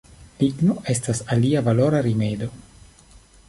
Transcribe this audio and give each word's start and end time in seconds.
Ligno 0.43 0.77
estas 0.93 1.21
alia 1.37 1.63
valora 1.69 2.03
rimedo. 2.11 2.51